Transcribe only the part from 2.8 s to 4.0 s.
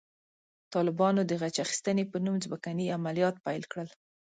عملیات پیل کړل.